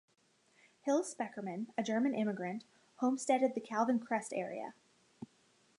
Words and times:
Hills 0.79 1.13
Speckerman, 1.13 1.67
a 1.77 1.83
German 1.83 2.15
immigrant, 2.15 2.63
homesteaded 3.01 3.53
the 3.53 3.61
Calvin 3.61 3.99
Crest 3.99 4.33
area. 4.33 4.73